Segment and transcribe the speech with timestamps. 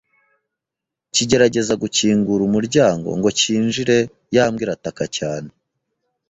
[1.13, 3.97] kigerageza gukingura umuryango ngo cyinjire
[4.35, 5.49] ya mbwa irataka cyane